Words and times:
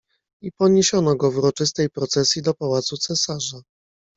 "I 0.41 0.51
poniesiono 0.51 1.15
go 1.15 1.31
w 1.31 1.37
uroczystej 1.37 1.89
procesji 1.89 2.41
do 2.41 2.53
pałacu 2.53 2.97
cesarza." 2.97 3.61